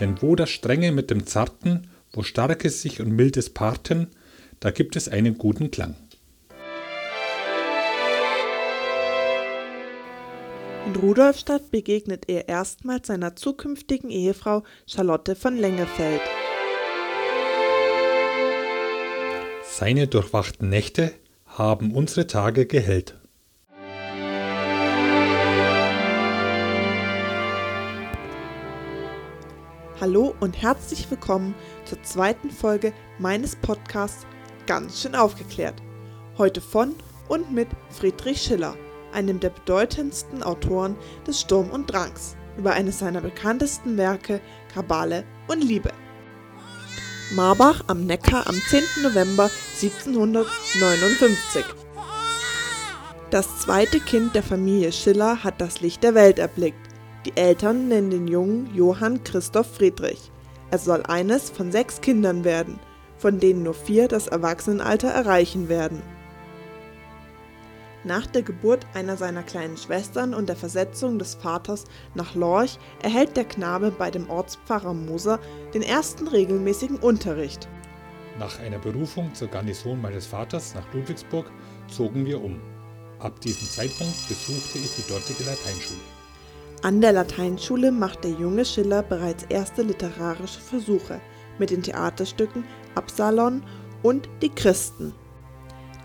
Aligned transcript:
Denn 0.00 0.20
wo 0.22 0.34
das 0.34 0.50
Strenge 0.50 0.92
mit 0.92 1.10
dem 1.10 1.26
Zarten, 1.26 1.88
wo 2.12 2.22
Starkes 2.22 2.82
sich 2.82 3.00
und 3.00 3.10
Mildes 3.10 3.50
paarten, 3.50 4.08
da 4.58 4.70
gibt 4.70 4.96
es 4.96 5.08
einen 5.08 5.38
guten 5.38 5.70
Klang. 5.70 5.94
In 10.86 10.96
Rudolfstadt 10.96 11.70
begegnet 11.70 12.28
er 12.28 12.48
erstmals 12.48 13.08
seiner 13.08 13.36
zukünftigen 13.36 14.10
Ehefrau 14.10 14.64
Charlotte 14.86 15.36
von 15.36 15.56
Lengefeld. 15.56 16.22
Seine 19.62 20.08
durchwachten 20.08 20.68
Nächte 20.68 21.12
haben 21.46 21.94
unsere 21.94 22.26
Tage 22.26 22.66
gehellt. 22.66 23.19
Hallo 30.00 30.34
und 30.40 30.62
herzlich 30.62 31.10
willkommen 31.10 31.54
zur 31.84 32.02
zweiten 32.02 32.50
Folge 32.50 32.94
meines 33.18 33.54
Podcasts 33.54 34.26
Ganz 34.66 35.02
schön 35.02 35.14
aufgeklärt. 35.14 35.74
Heute 36.38 36.62
von 36.62 36.94
und 37.28 37.52
mit 37.52 37.68
Friedrich 37.90 38.40
Schiller, 38.40 38.76
einem 39.12 39.40
der 39.40 39.50
bedeutendsten 39.50 40.42
Autoren 40.42 40.96
des 41.26 41.42
Sturm 41.42 41.68
und 41.68 41.92
Drangs, 41.92 42.34
über 42.56 42.72
eines 42.72 43.00
seiner 43.00 43.20
bekanntesten 43.20 43.98
Werke 43.98 44.40
Kabale 44.72 45.24
und 45.48 45.62
Liebe. 45.62 45.90
Marbach 47.34 47.84
am 47.88 48.06
Neckar 48.06 48.46
am 48.46 48.54
10. 48.54 49.02
November 49.02 49.50
1759. 49.82 51.62
Das 53.28 53.58
zweite 53.58 54.00
Kind 54.00 54.34
der 54.34 54.42
Familie 54.42 54.92
Schiller 54.92 55.44
hat 55.44 55.60
das 55.60 55.82
Licht 55.82 56.02
der 56.02 56.14
Welt 56.14 56.38
erblickt 56.38 56.89
die 57.26 57.36
Eltern 57.36 57.88
nennen 57.88 58.10
den 58.10 58.28
Jungen 58.28 58.74
Johann 58.74 59.22
Christoph 59.24 59.74
Friedrich. 59.74 60.30
Er 60.70 60.78
soll 60.78 61.02
eines 61.02 61.50
von 61.50 61.70
sechs 61.70 62.00
Kindern 62.00 62.44
werden, 62.44 62.78
von 63.18 63.38
denen 63.38 63.62
nur 63.62 63.74
vier 63.74 64.08
das 64.08 64.28
Erwachsenenalter 64.28 65.08
erreichen 65.08 65.68
werden. 65.68 66.02
Nach 68.02 68.26
der 68.26 68.40
Geburt 68.40 68.86
einer 68.94 69.18
seiner 69.18 69.42
kleinen 69.42 69.76
Schwestern 69.76 70.32
und 70.32 70.48
der 70.48 70.56
Versetzung 70.56 71.18
des 71.18 71.34
Vaters 71.34 71.84
nach 72.14 72.34
Lorch 72.34 72.78
erhält 73.02 73.36
der 73.36 73.44
Knabe 73.44 73.90
bei 73.90 74.10
dem 74.10 74.30
Ortspfarrer 74.30 74.94
Moser 74.94 75.38
den 75.74 75.82
ersten 75.82 76.26
regelmäßigen 76.26 76.96
Unterricht. 76.96 77.68
Nach 78.38 78.58
einer 78.60 78.78
Berufung 78.78 79.34
zur 79.34 79.48
Garnison 79.48 80.00
meines 80.00 80.24
Vaters 80.24 80.74
nach 80.74 80.94
Ludwigsburg 80.94 81.50
zogen 81.88 82.24
wir 82.24 82.42
um. 82.42 82.58
Ab 83.18 83.38
diesem 83.42 83.68
Zeitpunkt 83.68 84.28
besuchte 84.28 84.78
ich 84.78 84.96
die 84.96 85.12
dortige 85.12 85.44
Lateinschule. 85.44 86.19
An 86.82 87.02
der 87.02 87.12
Lateinschule 87.12 87.92
macht 87.92 88.24
der 88.24 88.30
junge 88.30 88.64
Schiller 88.64 89.02
bereits 89.02 89.44
erste 89.50 89.82
literarische 89.82 90.60
Versuche 90.60 91.20
mit 91.58 91.68
den 91.68 91.82
Theaterstücken 91.82 92.64
Absalon 92.94 93.62
und 94.02 94.30
Die 94.40 94.48
Christen. 94.48 95.12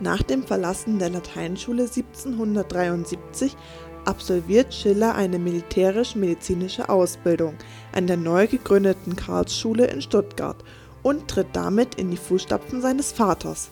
Nach 0.01 0.21
dem 0.21 0.43
Verlassen 0.43 0.99
der 0.99 1.11
Lateinschule 1.11 1.83
1773 1.83 3.55
absolviert 4.03 4.73
Schiller 4.73 5.15
eine 5.15 5.39
militärisch-medizinische 5.39 6.89
Ausbildung 6.89 7.53
an 7.93 8.07
der 8.07 8.17
neu 8.17 8.45
gegründeten 8.45 9.15
Karlsschule 9.15 9.87
in 9.87 10.01
Stuttgart 10.01 10.57
und 11.03 11.29
tritt 11.29 11.47
damit 11.53 11.95
in 11.95 12.11
die 12.11 12.17
Fußstapfen 12.17 12.81
seines 12.81 13.13
Vaters. 13.13 13.71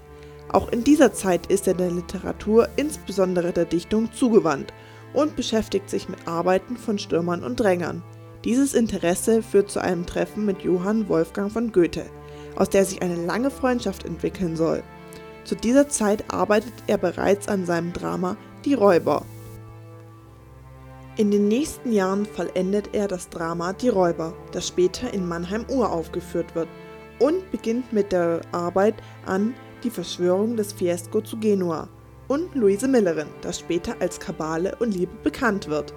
Auch 0.54 0.70
in 0.70 0.86
dieser 0.86 1.12
Zeit 1.12 1.48
ist 1.48 1.68
er 1.68 1.74
der 1.74 1.92
Literatur, 1.92 2.70
insbesondere 2.78 3.52
der 3.52 3.66
Dichtung, 3.66 4.14
zugewandt 4.14 4.72
und 5.14 5.36
beschäftigt 5.36 5.90
sich 5.90 6.10
mit 6.10 6.28
Arbeiten 6.28 6.78
von 6.78 6.98
Stürmern 6.98 7.44
und 7.44 7.60
Drängern. 7.60 8.04
Dieses 8.44 8.74
Interesse 8.74 9.42
führt 9.42 9.72
zu 9.72 9.80
einem 9.80 10.06
Treffen 10.06 10.46
mit 10.46 10.62
Johann 10.62 11.08
Wolfgang 11.08 11.52
von 11.52 11.72
Goethe, 11.72 12.06
aus 12.56 12.70
der 12.70 12.84
sich 12.86 13.02
eine 13.02 13.16
lange 13.16 13.50
Freundschaft 13.50 14.06
entwickeln 14.06 14.56
soll. 14.56 14.84
Zu 15.46 15.56
dieser 15.56 15.88
Zeit 15.88 16.26
arbeitet 16.28 16.74
er 16.88 16.98
bereits 16.98 17.48
an 17.48 17.66
seinem 17.66 17.94
Drama 17.94 18.36
Die 18.66 18.74
Räuber. 18.74 19.24
In 21.16 21.30
den 21.30 21.48
nächsten 21.48 21.92
Jahren 21.92 22.26
vollendet 22.26 22.90
er 22.94 23.08
das 23.08 23.30
Drama 23.30 23.74
Die 23.74 23.90
Räuber, 23.90 24.34
das 24.52 24.68
später 24.68 25.14
in 25.14 25.28
Mannheim 25.28 25.66
uraufgeführt 25.70 26.56
wird, 26.56 26.68
und 27.20 27.52
beginnt 27.52 27.94
mit 27.94 28.12
der 28.12 28.42
Arbeit 28.52 28.96
an 29.26 29.54
Die 29.84 29.92
Verschwörung 29.92 30.58
des 30.58 30.74
Fiesco 30.74 31.22
zu 31.22 31.38
Genua, 31.38 31.88
und 32.34 32.56
Louise 32.56 32.88
Millerin, 32.88 33.28
das 33.42 33.60
später 33.60 33.96
als 34.00 34.20
Kabale 34.20 34.76
und 34.80 34.96
Liebe 34.96 35.14
bekannt 35.22 35.68
wird. 35.68 35.94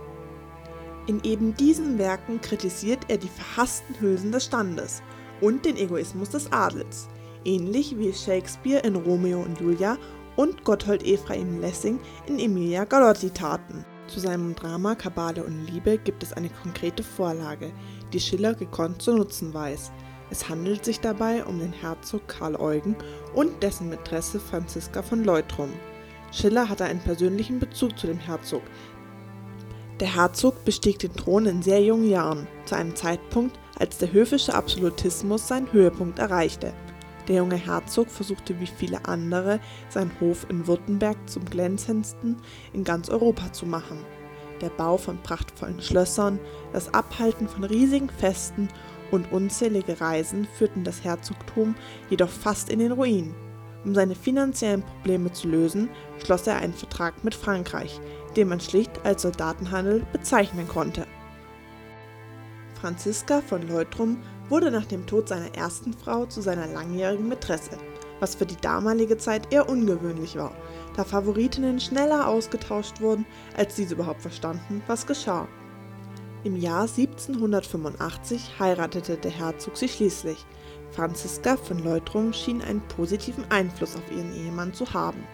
In 1.06 1.22
eben 1.24 1.54
diesen 1.54 1.98
Werken 1.98 2.42
kritisiert 2.42 2.98
er 3.08 3.16
die 3.16 3.28
verhassten 3.28 3.98
Hülsen 3.98 4.32
des 4.32 4.44
Standes 4.44 5.02
und 5.40 5.64
den 5.64 5.78
Egoismus 5.78 6.28
des 6.28 6.52
Adels, 6.52 7.08
ähnlich 7.46 7.96
wie 7.96 8.12
Shakespeare 8.12 8.86
in 8.86 8.96
Romeo 8.96 9.40
und 9.40 9.58
Julia 9.60 9.96
und 10.36 10.62
Gotthold 10.62 11.06
Ephraim 11.06 11.58
Lessing 11.58 11.98
in 12.26 12.38
Emilia 12.38 12.84
Galotti 12.84 13.30
taten. 13.30 13.86
Zu 14.06 14.20
seinem 14.20 14.54
Drama 14.54 14.94
Kabale 14.94 15.42
und 15.42 15.66
Liebe 15.66 15.96
gibt 15.96 16.22
es 16.22 16.34
eine 16.34 16.50
konkrete 16.50 17.02
Vorlage, 17.02 17.72
die 18.12 18.20
Schiller 18.20 18.52
gekonnt 18.52 19.00
zu 19.00 19.14
nutzen 19.14 19.54
weiß. 19.54 19.90
Es 20.28 20.50
handelt 20.50 20.84
sich 20.84 21.00
dabei 21.00 21.46
um 21.46 21.60
den 21.60 21.72
Herzog 21.72 22.28
Karl 22.28 22.56
Eugen 22.56 22.94
und 23.34 23.62
dessen 23.62 23.88
Mätresse 23.88 24.38
Franziska 24.38 25.02
von 25.02 25.24
Leutrum. 25.24 25.70
Schiller 26.32 26.68
hatte 26.68 26.84
einen 26.84 27.00
persönlichen 27.00 27.58
Bezug 27.58 27.98
zu 27.98 28.06
dem 28.06 28.18
Herzog. 28.18 28.62
Der 30.00 30.14
Herzog 30.14 30.64
bestieg 30.64 30.98
den 30.98 31.14
Thron 31.14 31.46
in 31.46 31.62
sehr 31.62 31.82
jungen 31.82 32.10
Jahren, 32.10 32.46
zu 32.66 32.76
einem 32.76 32.94
Zeitpunkt, 32.94 33.58
als 33.78 33.98
der 33.98 34.12
höfische 34.12 34.54
Absolutismus 34.54 35.48
seinen 35.48 35.72
Höhepunkt 35.72 36.18
erreichte. 36.18 36.74
Der 37.28 37.36
junge 37.36 37.56
Herzog 37.56 38.10
versuchte 38.10 38.60
wie 38.60 38.66
viele 38.66 39.06
andere, 39.06 39.58
seinen 39.88 40.12
Hof 40.20 40.46
in 40.48 40.66
Württemberg 40.66 41.16
zum 41.26 41.44
glänzendsten 41.44 42.36
in 42.72 42.84
ganz 42.84 43.08
Europa 43.08 43.52
zu 43.52 43.66
machen. 43.66 43.98
Der 44.60 44.68
Bau 44.68 44.96
von 44.96 45.18
prachtvollen 45.22 45.82
Schlössern, 45.82 46.38
das 46.72 46.92
Abhalten 46.94 47.48
von 47.48 47.64
riesigen 47.64 48.08
Festen 48.08 48.68
und 49.10 49.32
unzählige 49.32 50.00
Reisen 50.00 50.46
führten 50.56 50.84
das 50.84 51.04
Herzogtum 51.04 51.74
jedoch 52.10 52.30
fast 52.30 52.70
in 52.70 52.78
den 52.78 52.92
Ruin. 52.92 53.34
Um 53.86 53.94
seine 53.94 54.16
finanziellen 54.16 54.82
Probleme 54.82 55.32
zu 55.32 55.46
lösen, 55.46 55.88
schloss 56.24 56.48
er 56.48 56.56
einen 56.56 56.74
Vertrag 56.74 57.22
mit 57.22 57.36
Frankreich, 57.36 58.00
den 58.36 58.48
man 58.48 58.58
schlicht 58.58 58.90
als 59.04 59.22
Soldatenhandel 59.22 60.04
bezeichnen 60.12 60.66
konnte. 60.66 61.06
Franziska 62.80 63.40
von 63.42 63.66
Leutrum 63.68 64.18
wurde 64.48 64.72
nach 64.72 64.86
dem 64.86 65.06
Tod 65.06 65.28
seiner 65.28 65.54
ersten 65.54 65.92
Frau 65.92 66.26
zu 66.26 66.40
seiner 66.40 66.66
langjährigen 66.66 67.28
Mätresse, 67.28 67.78
was 68.18 68.34
für 68.34 68.44
die 68.44 68.60
damalige 68.60 69.18
Zeit 69.18 69.52
eher 69.52 69.68
ungewöhnlich 69.68 70.36
war, 70.36 70.52
da 70.96 71.04
Favoritinnen 71.04 71.78
schneller 71.78 72.26
ausgetauscht 72.26 73.00
wurden, 73.00 73.24
als 73.56 73.76
diese 73.76 73.94
überhaupt 73.94 74.22
verstanden, 74.22 74.82
was 74.88 75.06
geschah. 75.06 75.46
Im 76.44 76.56
Jahr 76.56 76.82
1785 76.82 78.58
heiratete 78.60 79.16
der 79.16 79.30
Herzog 79.30 79.76
sie 79.76 79.88
schließlich, 79.88 80.44
Franziska 80.90 81.56
von 81.56 81.78
Leutrum 81.82 82.32
schien 82.32 82.62
einen 82.62 82.80
positiven 82.88 83.44
Einfluss 83.50 83.96
auf 83.96 84.10
ihren 84.10 84.34
Ehemann 84.34 84.72
zu 84.72 84.92
haben, 84.92 85.24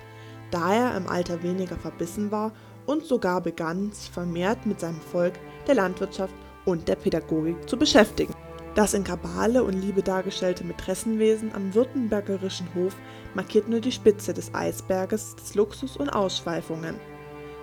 da 0.51 0.75
er 0.75 0.97
im 0.97 1.07
Alter 1.07 1.43
weniger 1.43 1.77
verbissen 1.77 2.31
war 2.31 2.53
und 2.87 3.05
sogar 3.05 3.41
begann, 3.41 3.93
sich 3.93 4.11
vermehrt 4.11 4.67
mit 4.67 4.81
seinem 4.81 5.01
Volk, 5.01 5.35
der 5.67 5.75
Landwirtschaft 5.75 6.35
und 6.65 6.89
der 6.89 6.97
Pädagogik 6.97 7.69
zu 7.69 7.77
beschäftigen. 7.77 8.35
Das 8.75 8.95
in 8.95 9.05
Kabale 9.05 9.63
und 9.63 9.75
Liebe 9.75 10.03
dargestellte 10.03 10.65
Mätressenwesen 10.65 11.55
am 11.55 11.75
württembergerischen 11.75 12.75
Hof 12.75 12.97
markiert 13.35 13.69
nur 13.69 13.81
die 13.81 13.93
Spitze 13.93 14.33
des 14.33 14.55
Eisberges 14.55 15.37
des 15.37 15.55
Luxus 15.55 15.99
und 15.99 16.09
Ausschweifungen. 16.09 16.99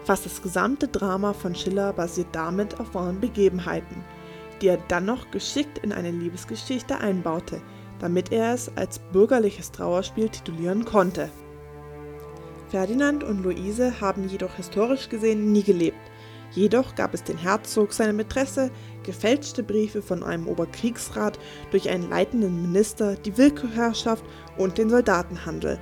Fast 0.03 0.25
das 0.25 0.41
gesamte 0.41 0.87
Drama 0.87 1.33
von 1.33 1.55
Schiller 1.55 1.93
basiert 1.93 2.29
damit 2.31 2.79
auf 2.79 2.93
wahren 2.95 3.19
Begebenheiten, 3.19 4.03
die 4.61 4.67
er 4.67 4.77
dann 4.87 5.05
noch 5.05 5.29
geschickt 5.31 5.77
in 5.79 5.91
eine 5.91 6.11
Liebesgeschichte 6.11 6.99
einbaute, 6.99 7.61
damit 7.99 8.31
er 8.31 8.53
es 8.53 8.71
als 8.75 8.99
bürgerliches 8.99 9.71
Trauerspiel 9.71 10.29
titulieren 10.29 10.85
konnte. 10.85 11.29
Ferdinand 12.69 13.23
und 13.23 13.43
Luise 13.43 13.99
haben 13.99 14.27
jedoch 14.29 14.55
historisch 14.55 15.09
gesehen 15.09 15.51
nie 15.51 15.63
gelebt. 15.63 15.97
Jedoch 16.51 16.95
gab 16.95 17.13
es 17.13 17.23
den 17.23 17.37
Herzog, 17.37 17.93
seine 17.93 18.13
Mätresse, 18.13 18.71
gefälschte 19.03 19.63
Briefe 19.63 20.01
von 20.01 20.23
einem 20.23 20.47
Oberkriegsrat 20.47 21.37
durch 21.71 21.89
einen 21.89 22.09
leitenden 22.09 22.61
Minister, 22.61 23.15
die 23.15 23.37
Willkürherrschaft 23.37 24.23
und 24.57 24.77
den 24.77 24.89
Soldatenhandel. 24.89 25.79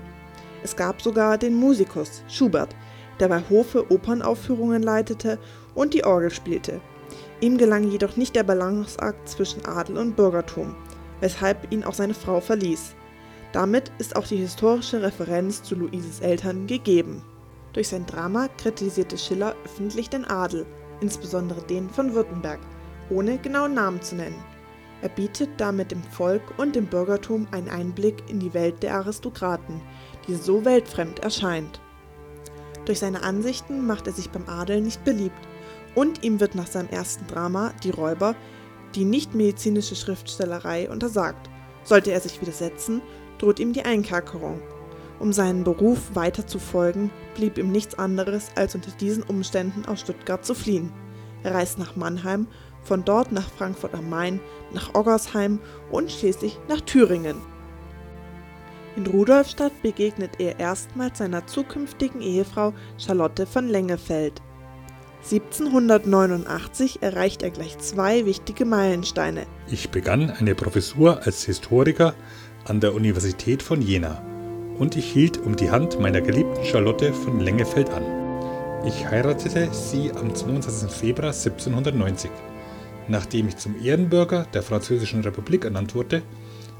Es 0.64 0.76
gab 0.76 1.02
sogar 1.02 1.38
den 1.38 1.56
Musikus, 1.56 2.24
Schubert, 2.28 2.76
der 3.20 3.28
bei 3.28 3.42
Hofe 3.50 3.92
Opernaufführungen 3.92 4.84
leitete 4.84 5.40
und 5.76 5.94
die 5.94 6.04
Orgel 6.04 6.30
spielte. 6.30 6.82
Ihm 7.42 7.58
gelang 7.58 7.90
jedoch 7.90 8.18
nicht 8.18 8.36
der 8.36 8.44
Balanceakt 8.44 9.30
zwischen 9.30 9.66
Adel 9.66 9.98
und 9.98 10.16
Bürgertum 10.16 10.76
weshalb 11.20 11.72
ihn 11.72 11.84
auch 11.84 11.94
seine 11.94 12.14
Frau 12.14 12.40
verließ. 12.40 12.96
Damit 13.54 13.92
ist 13.98 14.16
auch 14.16 14.28
die 14.28 14.38
historische 14.38 15.02
Referenz 15.02 15.64
zu 15.64 15.76
Luises 15.76 16.20
Eltern 16.20 16.68
gegeben. 16.68 17.22
Durch 17.74 17.90
sein 17.90 18.06
Drama 18.06 18.50
kritisierte 18.58 19.18
Schiller 19.18 19.56
öffentlich 19.66 20.10
den 20.10 20.26
Adel, 20.26 20.66
insbesondere 21.02 21.62
den 21.62 21.90
von 21.90 22.14
Württemberg, 22.14 22.60
ohne 23.10 23.38
genauen 23.38 23.74
Namen 23.74 24.02
zu 24.02 24.16
nennen. 24.16 24.44
Er 25.02 25.10
bietet 25.10 25.50
damit 25.58 25.92
dem 25.92 26.02
Volk 26.04 26.42
und 26.58 26.76
dem 26.76 26.88
Bürgertum 26.88 27.48
einen 27.52 27.70
Einblick 27.70 28.24
in 28.30 28.40
die 28.40 28.54
Welt 28.54 28.82
der 28.82 28.96
Aristokraten, 28.96 29.80
die 30.28 30.34
so 30.34 30.66
weltfremd 30.66 31.20
erscheint. 31.20 31.80
Durch 32.88 33.00
seine 33.00 33.24
Ansichten 33.24 33.86
macht 33.86 34.08
er 34.08 34.14
sich 34.14 34.30
beim 34.30 34.48
Adel 34.48 34.80
nicht 34.80 35.04
beliebt 35.04 35.46
und 35.94 36.24
ihm 36.24 36.40
wird 36.40 36.56
nach 36.56 36.68
seinem 36.68 36.88
ersten 36.88 37.28
Drama 37.28 37.74
Die 37.84 37.90
Räuber 37.90 38.34
die 38.96 39.04
nichtmedizinische 39.04 39.98
Schriftstellerei 39.98 40.90
untersagt. 40.90 41.50
Sollte 41.84 42.12
er 42.12 42.22
sich 42.22 42.40
widersetzen, 42.40 43.02
droht 43.40 43.60
ihm 43.60 43.74
die 43.74 43.84
Einkerkerung. 43.84 44.62
Um 45.20 45.34
seinen 45.34 45.66
Beruf 45.66 46.16
weiter 46.16 46.48
zu 46.48 46.60
folgen, 46.60 47.12
blieb 47.36 47.58
ihm 47.58 47.74
nichts 47.74 48.00
anderes, 48.00 48.52
als 48.56 48.74
unter 48.74 48.92
diesen 48.92 49.24
Umständen 49.24 49.86
aus 49.86 50.00
Stuttgart 50.00 50.46
zu 50.46 50.56
fliehen. 50.56 50.94
Er 51.44 51.56
reist 51.56 51.80
nach 51.80 51.98
Mannheim, 51.98 52.48
von 52.84 53.04
dort 53.04 53.34
nach 53.34 53.50
Frankfurt 53.50 53.96
am 53.96 54.10
Main, 54.10 54.40
nach 54.74 54.96
Oggersheim 54.96 55.60
und 55.92 56.10
schließlich 56.10 56.58
nach 56.70 56.80
Thüringen. 56.80 57.42
In 58.98 59.06
Rudolfstadt 59.06 59.84
begegnet 59.84 60.40
er 60.40 60.60
erstmals 60.60 61.20
seiner 61.20 61.46
zukünftigen 61.46 62.20
Ehefrau 62.20 62.74
Charlotte 62.98 63.46
von 63.46 63.68
Lengefeld. 63.68 64.42
1789 65.24 67.04
erreicht 67.04 67.44
er 67.44 67.52
gleich 67.52 67.78
zwei 67.78 68.26
wichtige 68.26 68.66
Meilensteine. 68.66 69.46
Ich 69.70 69.92
begann 69.92 70.32
eine 70.32 70.56
Professur 70.56 71.22
als 71.24 71.44
Historiker 71.44 72.16
an 72.66 72.80
der 72.80 72.96
Universität 72.96 73.62
von 73.62 73.84
Jena 73.84 74.20
und 74.80 74.96
ich 74.96 75.06
hielt 75.06 75.38
um 75.38 75.56
die 75.56 75.70
Hand 75.70 76.00
meiner 76.00 76.22
geliebten 76.22 76.66
Charlotte 76.66 77.14
von 77.14 77.40
Lengefeld 77.40 77.92
an. 77.92 78.04
Ich 78.84 79.06
heiratete 79.06 79.70
sie 79.74 80.12
am 80.12 80.34
22. 80.34 80.90
Februar 80.90 81.34
1790. 81.34 82.32
Nachdem 83.10 83.48
ich 83.48 83.58
zum 83.58 83.76
Ehrenbürger 83.80 84.48
der 84.56 84.64
Französischen 84.64 85.22
Republik 85.22 85.66
ernannt 85.66 85.94
wurde, 85.94 86.24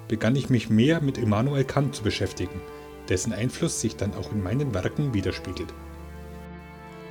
begann 0.08 0.36
ich 0.36 0.50
mich 0.50 0.70
mehr 0.70 1.02
mit 1.02 1.18
Immanuel 1.18 1.64
Kant 1.64 1.96
zu 1.96 2.04
beschäftigen, 2.04 2.62
dessen 3.10 3.34
Einfluss 3.34 3.82
sich 3.82 3.96
dann 3.96 4.14
auch 4.14 4.32
in 4.32 4.44
meinen 4.44 4.74
Werken 4.74 5.14
widerspiegelt. 5.14 5.74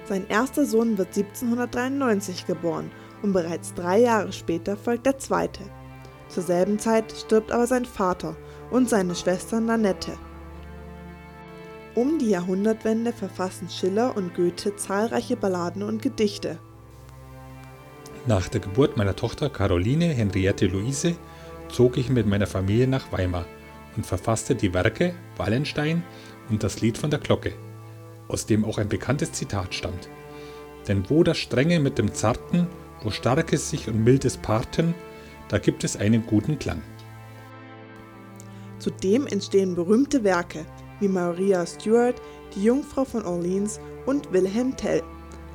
Sein 0.09 0.27
erster 0.29 0.67
Sohn 0.67 0.99
wird 0.99 1.09
1793 1.09 2.47
geboren 2.47 2.91
und 3.23 3.33
bereits 3.33 3.75
drei 3.75 4.01
Jahre 4.01 4.33
später 4.33 4.77
folgt 4.77 5.07
der 5.07 5.19
zweite. 5.19 5.63
Zur 6.29 6.43
selben 6.43 6.79
Zeit 6.79 7.13
stirbt 7.13 7.53
aber 7.53 7.67
sein 7.67 7.85
Vater 7.85 8.37
und 8.71 8.89
seine 8.89 9.15
Schwester 9.15 9.61
Nanette. 9.61 10.13
Um 11.95 12.19
die 12.19 12.31
Jahrhundertwende 12.31 13.13
verfassen 13.13 13.69
Schiller 13.71 14.17
und 14.17 14.35
Goethe 14.35 14.77
zahlreiche 14.77 15.37
Balladen 15.37 15.83
und 15.83 16.03
Gedichte. 16.03 16.59
Nach 18.27 18.49
der 18.49 18.61
Geburt 18.61 18.97
meiner 18.97 19.17
Tochter 19.17 19.49
Caroline 19.49 20.07
Henriette 20.07 20.67
Luise 20.67 21.17
zog 21.69 21.97
ich 21.97 22.09
mit 22.09 22.27
meiner 22.27 22.47
Familie 22.47 22.87
nach 22.87 23.13
Weimar 23.13 23.47
und 23.97 24.07
verfasste 24.07 24.55
die 24.55 24.73
Werke 24.73 25.15
Wallenstein 25.37 26.03
und 26.51 26.63
das 26.63 26.81
Lied 26.81 26.99
von 26.99 27.11
der 27.11 27.19
Glocke, 27.19 27.53
aus 28.29 28.47
dem 28.47 28.65
auch 28.65 28.79
ein 28.79 28.89
bekanntes 28.89 29.33
Zitat 29.33 29.75
stammt. 29.75 30.09
Denn 30.89 31.09
wo 31.11 31.23
das 31.23 31.39
Strenge 31.39 31.81
mit 31.81 31.99
dem 31.99 32.13
Zarten, 32.15 32.67
wo 33.03 33.11
Starkes 33.11 33.71
sich 33.71 33.89
und 33.89 34.03
Mildes 34.03 34.37
parten, 34.37 34.95
da 35.49 35.59
gibt 35.59 35.85
es 35.85 35.97
einen 35.97 36.27
guten 36.27 36.59
Klang. 36.59 36.83
Zudem 38.79 39.27
entstehen 39.27 39.75
berühmte 39.75 40.23
Werke 40.23 40.65
wie 41.01 41.09
Maria 41.09 41.67
Stuart, 41.67 42.21
die 42.55 42.65
Jungfrau 42.65 43.05
von 43.05 43.25
Orleans 43.25 43.81
und 44.07 44.33
Wilhelm 44.33 44.77
Tell. 44.77 45.03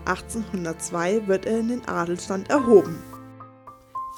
1802 0.06 1.28
wird 1.28 1.46
er 1.46 1.60
in 1.60 1.69
den 1.69 1.88
Adelsstand 1.88 2.50
erhoben. 2.50 2.98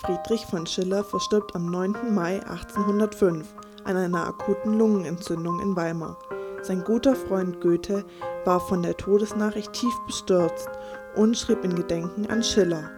Friedrich 0.06 0.46
von 0.46 0.66
Schiller 0.66 1.04
verstirbt 1.04 1.56
am 1.56 1.68
9. 1.68 2.14
Mai 2.14 2.46
1805 2.46 3.48
an 3.86 3.96
einer 3.96 4.28
akuten 4.28 4.78
Lungenentzündung 4.78 5.62
in 5.62 5.76
Weimar. 5.78 6.18
Sein 6.62 6.84
guter 6.84 7.16
Freund 7.16 7.62
Goethe 7.62 8.04
war 8.44 8.60
von 8.60 8.84
der 8.84 8.98
Todesnachricht 8.98 9.72
tief 9.72 9.94
bestürzt 10.06 10.68
und 11.16 11.38
schrieb 11.38 11.64
in 11.64 11.76
Gedenken 11.76 12.28
an 12.28 12.44
Schiller. 12.44 12.92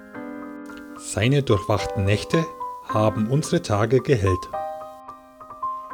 Seine 0.98 1.44
durchwachten 1.44 2.06
Nächte 2.06 2.44
haben 2.88 3.30
unsere 3.30 3.62
Tage 3.62 4.00
gehellt. 4.00 4.50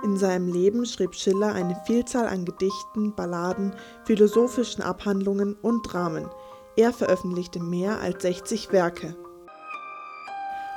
In 0.04 0.18
seinem 0.18 0.48
Leben 0.48 0.86
schrieb 0.86 1.14
Schiller 1.14 1.54
eine 1.54 1.76
Vielzahl 1.86 2.28
an 2.28 2.46
Gedichten, 2.46 3.14
Balladen, 3.16 3.76
philosophischen 4.06 4.82
Abhandlungen 4.82 5.56
und 5.62 5.82
Dramen, 5.84 6.30
er 6.78 6.94
veröffentlichte 6.94 7.60
mehr 7.60 8.00
als 8.00 8.22
60 8.22 8.72
Werke. 8.72 9.16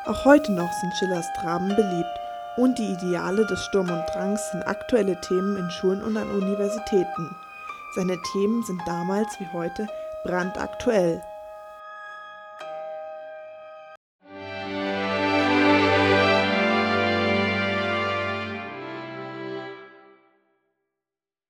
Auch 0.06 0.26
heute 0.26 0.52
noch 0.52 0.70
sind 0.70 0.94
Schillers 0.96 1.26
Dramen 1.40 1.74
beliebt 1.74 2.20
und 2.58 2.78
die 2.78 2.92
Ideale 2.92 3.46
des 3.46 3.64
Sturm 3.64 3.88
und 3.90 4.04
Drangs 4.12 4.50
sind 4.50 4.62
aktuelle 4.66 5.18
Themen 5.22 5.56
in 5.56 5.70
Schulen 5.70 6.02
und 6.02 6.14
an 6.18 6.30
Universitäten. 6.30 7.34
Seine 7.94 8.20
Themen 8.32 8.62
sind 8.64 8.82
damals 8.86 9.28
wie 9.40 9.48
heute 9.54 9.86
brandaktuell. 10.24 11.22